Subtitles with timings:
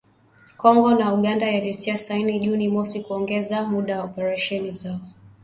[0.57, 4.99] Kongo na Uganda yalitia saini Juni mosi kuongeza muda wa operesheni zao